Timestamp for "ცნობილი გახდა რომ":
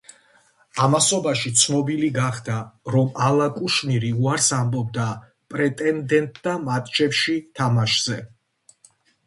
1.63-3.11